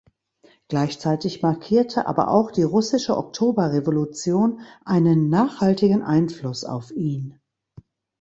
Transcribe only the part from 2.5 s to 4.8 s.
die russische Oktoberrevolution